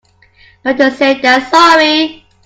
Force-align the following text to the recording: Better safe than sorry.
Better 0.63 0.89
safe 0.89 1.21
than 1.21 1.45
sorry. 1.51 2.25